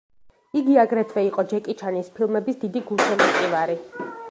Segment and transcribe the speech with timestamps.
[0.61, 3.81] იგი აგრეთვე იკო ჯეკი ჩანის ფილმების დიდი გულშემატკივარი.